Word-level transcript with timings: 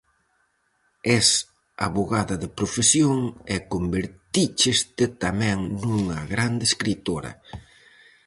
Es 1.17 1.27
avogada 1.87 2.35
de 2.43 2.49
profesión 2.57 3.19
e 3.55 3.55
convertícheste, 3.73 5.03
tamén, 5.23 5.57
nunha 5.83 6.19
grande 6.33 6.63
escritora. 6.71 7.31